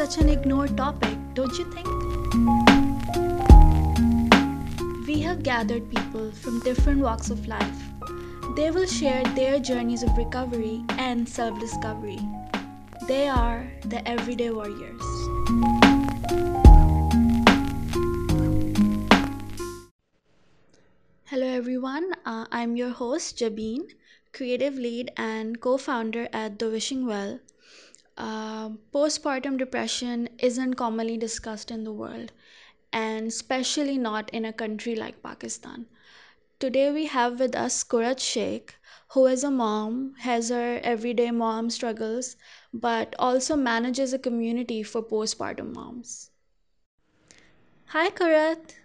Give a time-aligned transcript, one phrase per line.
[0.00, 1.86] such an ignored topic, don't you think?
[5.06, 7.82] We have gathered people from different walks of life.
[8.56, 12.18] They will share their journeys of recovery and self discovery.
[13.08, 15.04] They are the everyday warriors.
[21.26, 22.14] Hello, everyone.
[22.24, 23.82] Uh, I'm your host, Jabeen,
[24.32, 27.40] creative lead and co founder at The Wishing Well.
[28.19, 32.31] Uh, postpartum depression isn't commonly discussed in the world,
[32.93, 35.85] and especially not in a country like Pakistan.
[36.59, 38.75] Today, we have with us Kurat Sheikh,
[39.09, 42.37] who is a mom, has her everyday mom struggles,
[42.73, 46.31] but also manages a community for postpartum moms.
[47.87, 48.75] Hi, Kurat.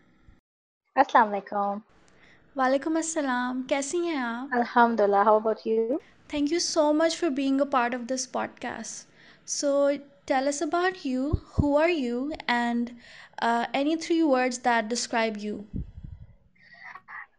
[0.97, 1.83] Assalamu alaikum.
[2.57, 5.25] वालेकुम अस्सलाम कैसी हैं आप Alhamdulillah.
[5.25, 6.01] How about you?
[6.33, 9.07] Thank you so much for being a part of this podcast.
[9.46, 11.42] So, tell us about you.
[11.56, 12.34] Who are you?
[12.48, 12.96] And
[13.42, 15.68] uh, any three words that describe you.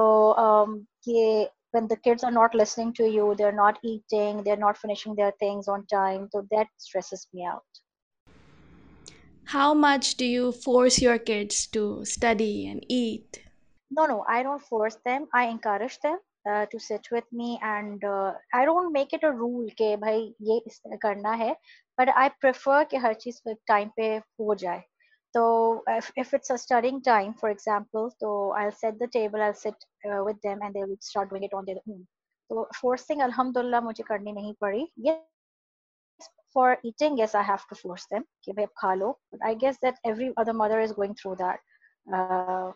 [0.45, 0.75] um
[1.05, 5.15] ye, when the kids are not listening to you they're not eating they're not finishing
[5.15, 7.81] their things on time so that stresses me out.
[9.53, 13.41] How much do you force your kids to study and eat?
[13.97, 15.27] No, no, I don't force them.
[15.33, 19.31] I encourage them uh, to sit with me and uh, i don't make it a
[19.31, 20.59] rule के भाई ये
[21.03, 21.55] करना है,
[21.99, 24.83] but i prefer कि हर चीज़ पे time पे ho जाए.
[25.35, 29.53] so if, if it's a studying time for example so i'll set the table i'll
[29.53, 29.73] sit
[30.05, 32.07] uh, with them and they will start doing it on their own
[32.51, 34.87] so forcing alhamdulillah मुझे करनी नहीं पड़ी.
[34.97, 39.55] yes for eating yes i have to force them कि भाई ab kha but i
[39.55, 41.59] guess that every other mother is going through that
[42.13, 42.71] uh,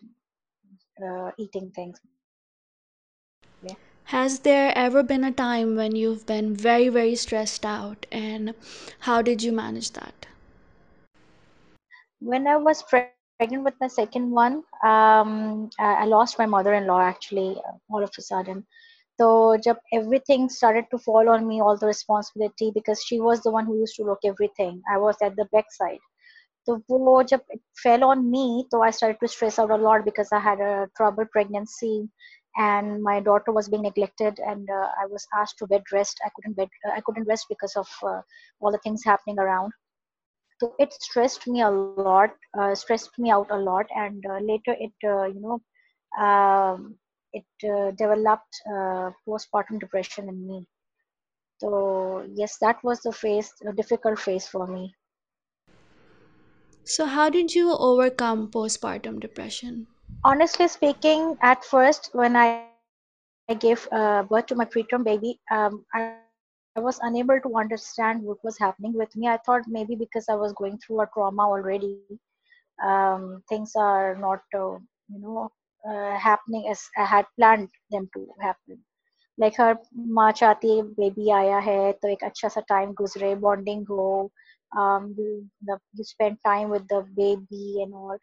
[1.06, 2.00] uh, eating things
[4.06, 8.54] has there ever been a time when you've been very, very stressed out, and
[9.00, 10.26] how did you manage that?
[12.20, 17.00] When I was pregnant with my second one, um, I lost my mother in law
[17.00, 17.56] actually
[17.90, 18.66] all of a sudden.
[19.18, 19.56] So
[19.92, 23.78] everything started to fall on me, all the responsibility, because she was the one who
[23.78, 24.82] used to look everything.
[24.90, 25.98] I was at the backside.
[26.64, 30.28] So when it fell on me, so I started to stress out a lot because
[30.32, 32.08] I had a trouble pregnancy
[32.56, 36.20] and my daughter was being neglected and uh, I was asked to bed rest.
[36.24, 38.20] I couldn't bed, uh, I couldn't rest because of uh,
[38.60, 39.72] all the things happening around.
[40.60, 44.76] So it stressed me a lot, uh, stressed me out a lot, and uh, later
[44.78, 46.96] it, uh, you know, um,
[47.32, 47.44] it
[47.96, 48.60] developed
[49.26, 50.66] postpartum depression in me.
[51.60, 54.94] So yes, that was the phase, a difficult phase for me.
[56.84, 59.86] So how did you overcome postpartum depression?
[60.23, 62.47] Honestly speaking, at first when I,
[63.49, 65.99] I gave uh, birth to my preterm baby, um, I,
[66.75, 69.27] I was unable to understand what was happening with me.
[69.27, 72.09] I thought maybe because I was going through a trauma already,
[72.83, 74.77] um, things are not, uh,
[75.09, 75.51] you know,
[75.89, 78.83] uh, happening as I had planned them to happen.
[79.37, 83.85] Like her माँ चाहती है baby आया है तो एक अच्छा सा time गुजरे बॉन्डिंग
[83.89, 84.31] हो
[84.77, 88.17] um, you, the, you spend time with the baby and all.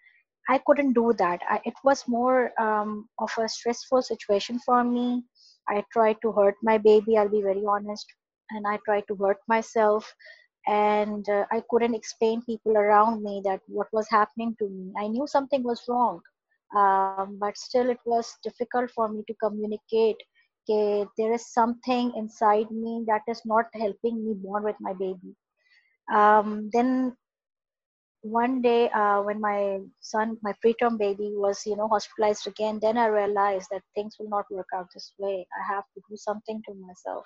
[0.50, 1.42] I couldn't do that.
[1.50, 5.24] I, it was more um, of a stressful situation for me.
[5.70, 8.06] I tried to hurt my baby, I'll be very honest,
[8.52, 10.12] and I tried to hurt myself.
[10.68, 14.92] And uh, I couldn't explain people around me that what was happening to me.
[14.98, 16.22] I knew something was wrong,
[16.76, 20.18] um, but still it was difficult for me to communicate
[20.70, 25.36] okay there is something inside me that is not helping me bond with my baby
[26.14, 27.16] um, then
[28.27, 32.97] one day uh, when my son my preterm baby was you know hospitalized again then
[32.97, 36.63] i realized that things will not work out this way i have to do something
[36.65, 37.25] to myself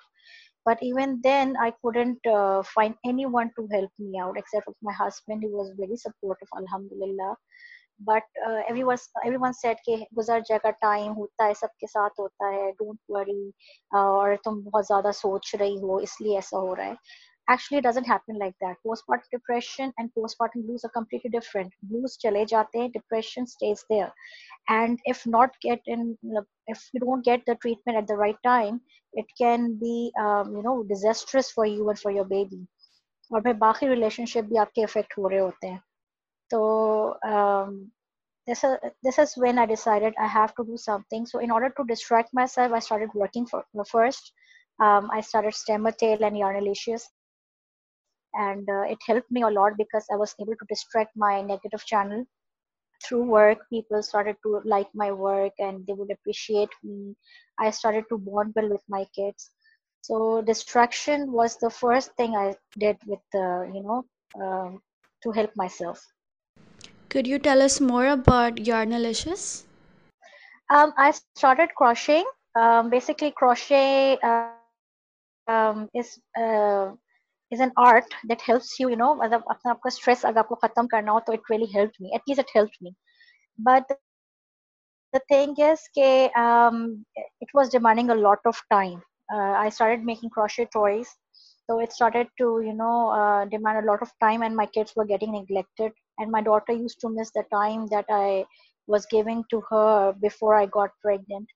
[0.65, 4.93] but even then i couldn't uh, find anyone to help me out except for my
[4.93, 7.35] husband who was very supportive alhamdulillah
[7.99, 12.71] but uh, everyone everyone said कि गुजर जाएगा time होता है सबके साथ होता है
[12.71, 13.53] don't worry
[13.95, 16.97] और तुम बहुत ज़्यादा सोच रही हो इसलिए ऐसा हो रहा है
[17.48, 22.16] actually it doesn't happen like that postpartum depression and postpartum blues are completely different blues
[22.16, 24.12] chale jate depression stays there
[24.68, 26.16] and if not get in
[26.66, 28.80] if you don't get the treatment at the right time
[29.14, 32.66] it can be um, you know disastrous for you and for your baby
[33.34, 35.80] और बाकी relationship भी आपके effect हो रहे होते हैं
[36.50, 36.58] तो
[37.26, 37.76] um,
[38.46, 41.26] this is this is when I decided I have to do something.
[41.26, 44.32] So in order to distract myself, I started working for first.
[44.80, 47.04] Um, I started stemma tail and yarnalicious
[48.34, 51.84] and uh, it helped me a lot because I was able to distract my negative
[51.84, 52.24] channel
[53.04, 53.58] through work.
[53.70, 57.14] People started to like my work and they would appreciate me.
[57.58, 59.50] I started to bond well with my kids.
[60.02, 64.04] So distraction was the first thing I did with the you know
[64.42, 64.82] um,
[65.22, 66.00] to help myself.
[67.08, 69.64] Could you tell us more about Yarnalicious?
[70.70, 72.24] Um, I started crocheting.
[72.56, 76.92] Um, basically, crochet um, is uh,
[77.51, 78.89] is an art that helps you.
[78.89, 81.99] You know, मतलब अपना आपका stress अगर आपको खत्म करना हो तो it really helped
[82.01, 82.11] me.
[82.15, 82.95] At least it helped me.
[83.69, 83.85] But
[85.13, 87.05] the thing is that um,
[87.41, 89.01] it was demanding a lot of time.
[89.33, 91.09] Uh, I started making crochet toys
[91.69, 94.93] so it started to you know uh, demand a lot of time and my kids
[94.95, 98.45] were getting neglected and my daughter used to miss the time that i
[98.87, 101.47] was giving to her before i got pregnant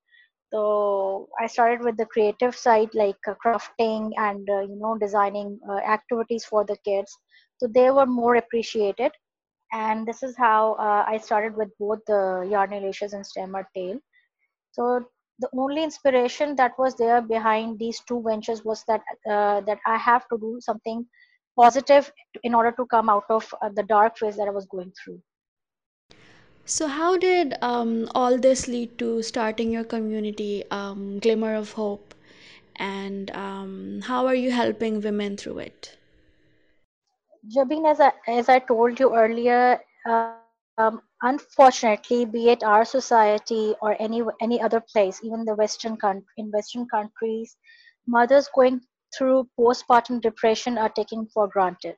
[0.53, 5.59] so i started with the creative side like uh, crafting and uh, you know designing
[5.69, 7.17] uh, activities for the kids.
[7.59, 9.13] So they were more appreciated.
[9.73, 13.99] And this is how uh, i started with both the yarnalicious and stemmer tail.
[14.73, 15.05] So
[15.39, 19.97] the only inspiration that was there behind these two ventures was that uh, that I
[19.97, 21.07] have to do something
[21.59, 22.13] positive
[22.43, 25.21] in order to come out of uh, the dark phase that I was going through.
[26.66, 32.14] So, how did um, all this lead to starting your community, um, Glimmer of Hope,
[32.76, 35.98] and um, how are you helping women through it?
[37.48, 43.96] Jabin, as I, as I told you earlier, um, unfortunately, be it our society or
[44.00, 47.58] any any other place, even the Western country, in Western countries,
[48.08, 48.82] mothers going
[49.18, 51.96] through postpartum depression are taken for granted.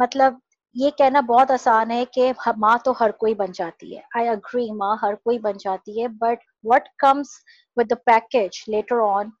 [0.00, 0.40] मतलब
[0.75, 4.71] ये कहना बहुत आसान है कि माँ तो हर कोई बन जाती है। आई अग्री
[4.71, 7.29] माँ हर कोई बन जाती है but what comes
[7.77, 9.31] with the package later on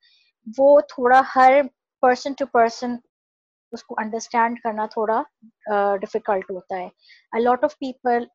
[0.59, 1.61] वो थोड़ा हर
[2.03, 2.97] पर्सन टू पर्सन
[3.73, 5.23] उसको अंडरस्टैंड करना थोड़ा
[5.69, 6.91] डिफ़िकल्ट uh, होता है।
[7.33, 8.27] A lot of people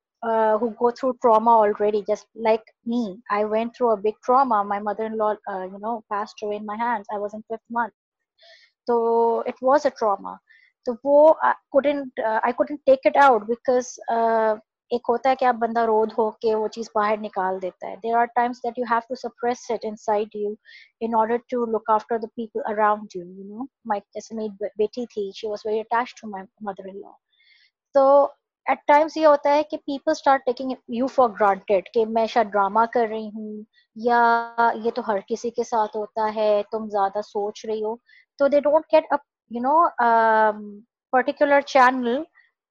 [0.62, 3.02] who go through trauma already just like me
[3.32, 6.79] I went through a big trauma my mother in law you know passed in my
[6.79, 7.91] hands I was in fifth month
[8.87, 8.97] तो
[9.49, 10.38] it was a trauma
[10.86, 13.88] तो वो I couldn't take it out because
[14.90, 17.96] एक होता है कि आप बंदा रोध हो के वो चीज़ बाहर निकाल देता है।
[17.96, 20.56] There are times that you have to suppress it inside you
[21.02, 25.06] in order to look after the people around you you know my जैसे मेरी बेटी
[25.06, 27.12] थी she was very attach to my mother in law
[27.94, 28.04] तो
[28.66, 32.46] at times ये होता है कि people start taking you for granted कि मैं शायद
[32.49, 33.64] ड्रामा कर रही हूँ
[33.96, 34.20] या
[34.84, 37.99] ये तो हर किसी के साथ होता है, तुम ज़्यादा सोच रही हो।
[38.38, 39.16] तो they don't get a
[39.50, 42.25] you know um, particular channel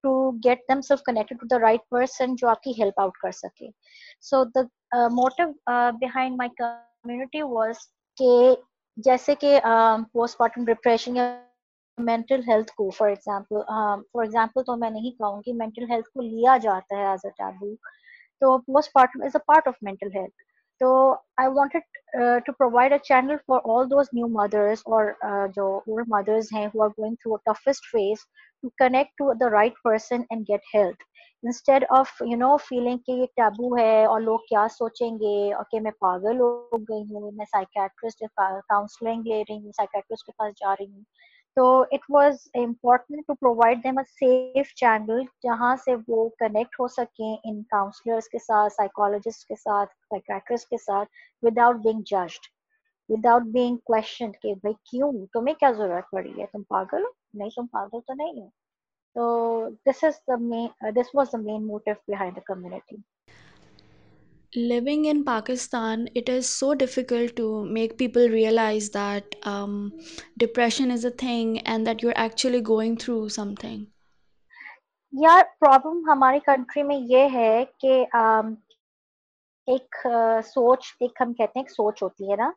[0.03, 3.67] to get themselves connected to the right person jo aapki help out kar sake
[4.29, 7.85] so the uh, motive uh, behind my community was
[8.17, 8.33] ke
[8.97, 11.29] jaise ke um, postpartum depression या
[11.97, 13.63] mental health को for example
[14.13, 17.73] for example तो मैं नहीं कहूँगी mental health को लिया जाता है एज अ टैबू
[18.41, 20.45] तो postpartum is a part of mental health
[20.80, 20.90] तो
[21.40, 21.82] I wanted
[22.46, 25.14] to provide a channel for all those new mothers और
[25.56, 28.24] जो ओल्ड मदर्स हैं who are going through a toughest phase
[28.62, 31.04] to connect to the right person and get help
[31.44, 35.80] instead of you know feeling कि ये taboo है और लोग क्या सोचेंगे और कि
[35.80, 40.72] मैं पागल हो गई हूँ मैं साइकेट्रिस्ट काउंसलिंग ले रही हूँ साइकेट्रिस्ट के पास जा
[40.72, 41.04] रही हूँ
[41.55, 46.87] तो it was important to provide them a safe channel जहाँ से वो कनेक्ट हो
[46.87, 51.05] सकें इन काउंसलर्स के साथ साइकोलॉजिस्ट के साथ साइकेट्रिस्ट के साथ
[51.43, 52.47] without being judged
[53.09, 55.25] without being question कि भाई क्यों?
[55.25, 56.45] तुम्हें क्या ज़रूरत पड़ी है?
[56.45, 57.13] तुम पागल हो?
[57.35, 58.51] नहीं, तुम पागल तो नहीं हो।
[59.15, 63.03] तो this is the main this was the main motive behind the community
[64.52, 69.92] living in Pakistan, it is so difficult to make people realize that um,
[70.38, 73.86] depression is a thing and that you're actually going through something.
[75.12, 78.56] यार problem हमारी country में ये है कि um,
[79.68, 82.52] एक अ, सोच एक हम कहते हैं एक सोच होती है ना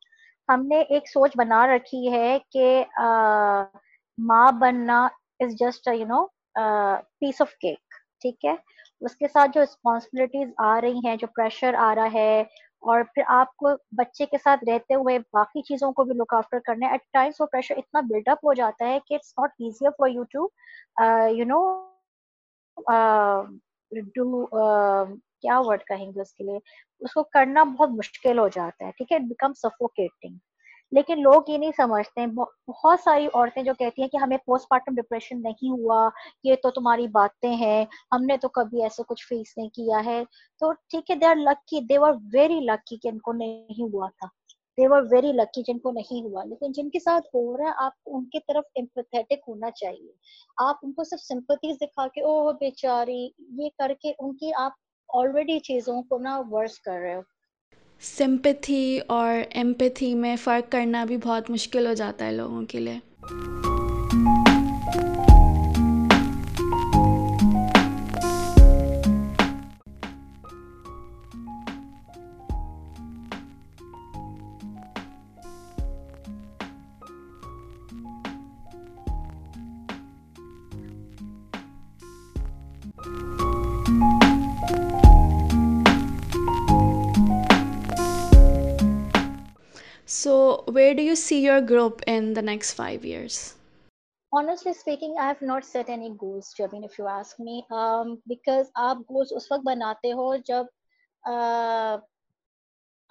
[0.51, 3.79] हमने एक सोच बना रखी है कि अ,
[4.17, 5.10] माँ बनना
[5.41, 6.29] is just you know
[6.60, 8.58] piece of cake ठीक है
[9.02, 12.47] उसके साथ जो रिस्पॉन्सिबिलिटीज आ रही हैं, जो प्रेशर आ रहा है,
[12.82, 16.87] और फिर आपको बच्चे के साथ रहते हुए बाकी चीज़ों को भी लुक आफ्टर करना
[16.87, 20.09] है एट टाइम्स वो प्रेशर इतना बिल्डअप हो जाता है कि it's not easier for
[20.11, 20.50] you to
[21.38, 21.61] you know
[23.92, 26.61] do क्या वर्ड कहेंगे उसके लिए?
[27.00, 29.16] उसको करना बहुत मुश्किल हो जाता है, ठीक है?
[29.18, 30.38] इट बिकम सफोकेटिंग
[30.94, 34.94] लेकिन लोग ये नहीं समझते हैं। बहुत सारी औरतें जो कहती हैं कि हमें पोस्टमार्टम
[34.94, 36.11] डिप्रेशन नहीं हुआ,
[36.44, 40.25] ये तो तुम्हारी बातें हैं, हमने तो कभी ऐसे कुछ फेस नहीं किया है।
[40.61, 44.30] तो ठीक है they are lucky they were very lucky कि इनको नहीं हुआ था।
[44.78, 48.38] दे वर वेरी लकी जिनको नहीं हुआ। लेकिन जिनके साथ हो रहा है आपको उनके
[48.38, 50.14] तरफ़ एम्पथेटिक होना चाहिए।
[50.61, 54.76] आप उनको सिर्फ़ सिंपथीज दिखा के, ओह बेचारी, ये करके उनकी आप
[55.14, 57.22] ऑलरेडी चीज़ों को ना वर्स कर रहे हो।
[58.02, 63.00] सिंपैथी और एम्पथी में फ़र्क करना भी बहुत मुश्किल हो जाता है लोगों के लिए।
[90.77, 93.56] where do you see your group in the next five years?
[94.34, 97.65] Honestly speaking, I have not set any goals, Jabin, if you ask me.
[97.72, 100.67] Um, because आप goals उस वक्त बनाते हो जब
[101.27, 102.00] uh,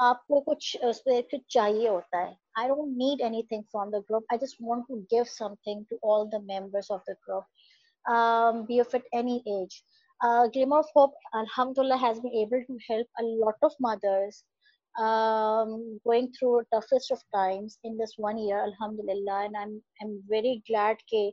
[0.01, 4.25] आपको कुछ उस पर कुछ चाहिए होता है I don't need anything from the group.
[4.31, 7.45] I just want to give something to all the members of the group,
[8.09, 9.83] um, be of at any age.
[10.25, 14.45] Uh, Glimmer of Hope, Alhamdulillah, has been able to help a lot of mothers
[15.00, 20.62] um, going through toughest of times in this one year, Alhamdulillah, and I'm I'm very
[20.68, 21.32] glad that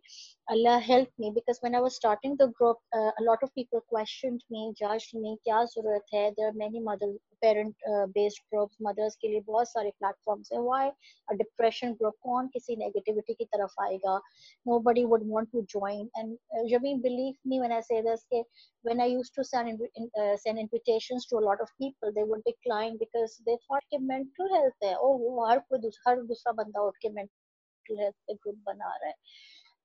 [0.51, 3.81] Allah help me because when I was starting the group, uh, a lot of people
[3.89, 5.67] questioned me, judged me, kya
[6.13, 6.33] hai?
[6.37, 7.09] There are many mother
[7.43, 10.93] parent uh, based groups, mothers के liye बहुत sare platforms And Why
[11.33, 12.15] a depression group?
[12.27, 14.21] कौन kisi negativity ki taraf आएगा?
[14.67, 16.09] Nobody would want to join.
[16.17, 18.43] And uh, Jabeen, believe me when I say this, के
[18.83, 22.25] when I used to send in, uh, send invitations to a lot of people, they
[22.25, 24.97] would decline because they thought कि mental health है.
[25.01, 29.15] Oh, हर कोई हर दूसरा बंदा उठ के mental health पे group बना रहा है.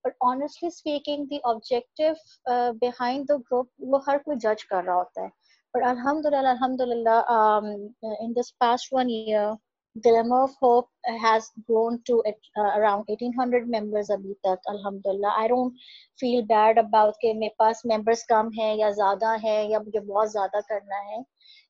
[0.03, 2.17] But honestly speaking, the objective
[2.47, 5.31] uh, behind the वो हर कोई judge कर रहा होता है.
[5.73, 9.57] But alhamdulillah, alhamdulillah, um, in this past one year,
[9.95, 15.73] Dilemma of Hope has grown to uh, around 1800 members अभी तक alhamdulillah I don't
[16.19, 20.31] feel bad about कि मेरे पास members कम हैं या ज़्यादा हैं या मुझे बहुत
[20.31, 21.23] ज़्यादा करना है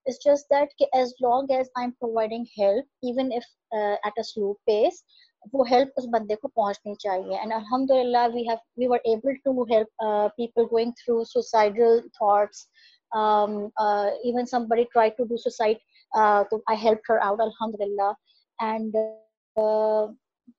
[0.05, 4.57] it's just that as long as I'm providing help even if uh, at a slow
[4.67, 5.03] pace
[5.54, 9.64] वो हेल्प उस बंदे को पहुंचनी चाहिए एंड अल्हम्दुलिल्लाह we have we were able to
[9.72, 9.88] help
[10.36, 12.66] people going through suicidal thoughts
[13.12, 15.78] um, uh, even somebody tried to do suicide
[16.12, 18.14] uh, so i helped her out alhamdulillah
[18.58, 18.94] and
[19.56, 20.06] uh,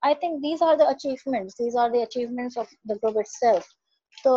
[0.03, 3.67] i think these are the achievements these are the achievements of the group itself
[4.17, 4.31] so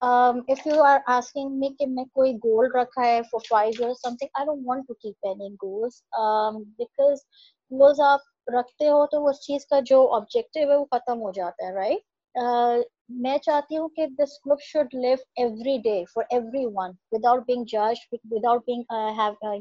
[0.00, 4.00] um, if you are asking me कि मैं कोई goal रखा है for five years
[4.00, 7.26] something I don't want to keep any goals um, because
[7.72, 11.66] goals आप रखते हो तो उस चीज का जो ऑब्जेक्टिव है वो खत्म हो जाता
[11.66, 12.04] है राइट right?
[12.34, 17.46] uh, मैं चाहती हूँ कि this group should live every day for every one without
[17.46, 18.00] being जज
[18.32, 18.84] विदाउट बींग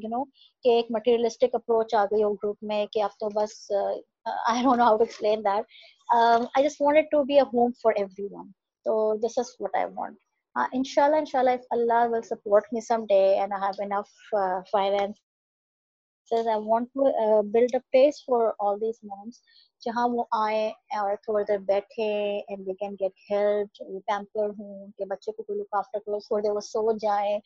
[0.04, 0.24] यू नो
[0.64, 4.78] कि एक मटेरियलिस्टिक अप्रोच आ गई हो ग्रुप में कि अब तो बस I don't
[4.78, 5.66] know how to explain that
[6.58, 8.52] I just wanted to be a home for everyone
[8.88, 10.18] so this is what i want
[10.56, 15.20] uh, inshallah inshallah if allah will support me someday and i have enough uh, finance
[16.26, 19.42] says I want to uh, build a place for all these moms
[19.86, 22.06] जहाँ वो आए और थोड़ी देर बैठे
[22.52, 23.70] and they can get help
[24.10, 27.40] pamper हूँ कि बच्चे को कोई लुक आफ्टर करो थोड़ी देर वो सो जाए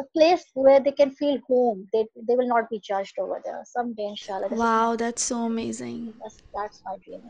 [0.00, 3.60] a place where they can feel home they they will not be judged over there
[3.72, 7.28] someday inshallah wow that's so amazing that's, that's my dream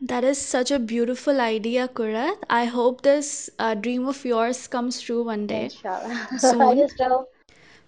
[0.00, 5.00] that is such a beautiful idea kurat i hope this uh, dream of yours comes
[5.00, 6.66] true one day inshallah soon.
[6.68, 7.30] i just hope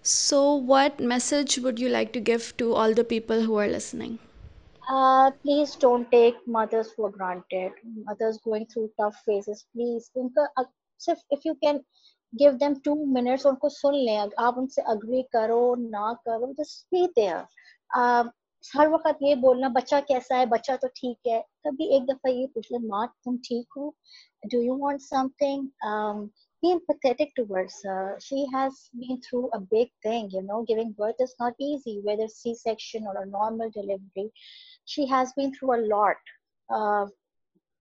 [0.07, 4.19] so, what message would you like to give to all the people who are listening?
[4.89, 7.73] Uh, please don't take mothers for granted.
[8.05, 10.09] Mothers going through tough phases, please.
[11.29, 11.83] If you can
[12.35, 17.05] give them two minutes उनको सुन लें आप उनसे agree करो ना करो just be
[17.15, 17.37] there
[18.64, 22.46] हर वक्त ये बोलना बच्चा कैसा है बच्चा तो ठीक है कभी एक दफ़ा ये
[22.54, 23.94] पूछ ले माँ तुम ठीक हो
[24.52, 25.68] do you want something
[26.62, 28.18] be empathetic towards her.
[28.20, 32.28] She has been through a big thing, you know, giving birth is not easy, whether
[32.28, 34.30] C section or a normal delivery.
[34.84, 36.32] She has been through a lot.
[36.68, 37.06] Uh,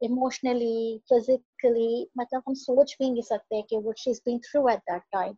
[0.01, 5.01] emotionally physically मतलब हम सोच भी नहीं सकते कि she is been through at that
[5.11, 5.35] time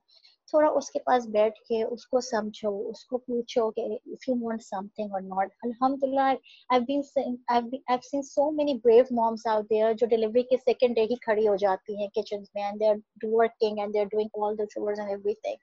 [0.54, 3.84] थोड़ा उसके पास बैठ के उसको समझो, उसको पूछो कि
[4.14, 6.38] इफ़ यू वांट समथिंग और नॉट अल्हम्दुलिल्लाह I
[6.74, 7.04] have been
[7.52, 11.16] I have seen so many brave moms out there जो डिलीवरी के सेकंड डे ही
[11.26, 14.56] खड़ी हो जाती हैं किचन में and they are working and they are doing all
[14.58, 15.58] the chores and everything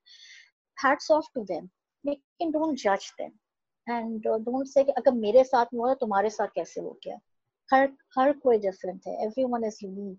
[0.85, 1.69] hats off to them
[2.05, 3.33] लेकिन don't जज देम
[3.87, 7.19] एंड डोंट से अगर मेरे साथ हुआ तो तुम्हारे साथ कैसे हो गया?
[7.69, 10.19] हर हर कोई डिफरेंट है। एवरी वन इज़ यूनिक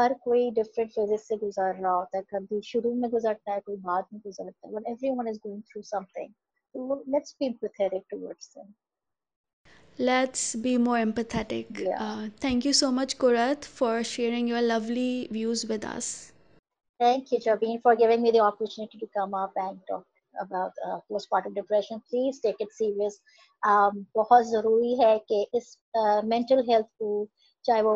[0.00, 3.76] हर कोई डिफरेंट फेजेस से गुजर रहा होता है कभी शुरू में गुजरता है कोई
[3.88, 6.32] बाद में गुजरता है but every one is going through something
[6.74, 8.74] so let's be empathetic towards them
[9.98, 11.96] let's be more empathetic yeah.
[12.00, 16.32] uh, thank you so much kurat for sharing your lovely views with us
[17.00, 20.06] thank you jabin for giving me the opportunity to come up and talk
[20.40, 23.20] about uh, postpartum depression please take it serious
[23.62, 25.76] um, बहुत ज़रूरी है कि इस
[26.24, 27.10] mental uh, health को
[27.65, 27.95] चाहे वो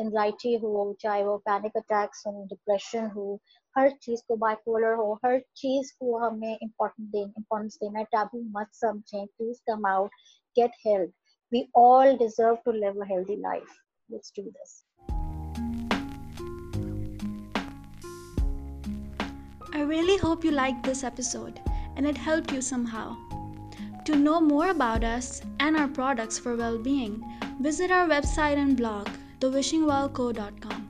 [0.00, 3.38] anxiety um, हो चाहे वो पैनिक अटैक्स हो डिप्रेशन हो
[3.78, 8.42] हर चीज़ को बाइपोलर हो हर चीज़ को हमें इम्पोर्टेंट दे इम्पोर्टेंस देना है टैबू
[8.58, 10.10] मत समझें please come out
[10.56, 11.12] get help
[11.52, 13.74] we all deserve to live a healthy life
[14.10, 14.72] let's do this
[19.72, 21.60] I really hope you liked this episode
[21.96, 23.16] and it helped you somehow.
[24.06, 27.22] To know more about us and our products for well being,
[27.61, 29.07] visit our website and blog,
[29.39, 30.89] thewishingwellco.com.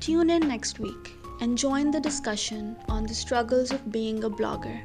[0.00, 4.80] Tune in next week and join the discussion on the struggles of being a blogger.